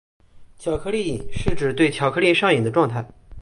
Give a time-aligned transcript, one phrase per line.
[0.57, 3.07] 巧克力瘾是指对巧克力上瘾的状态。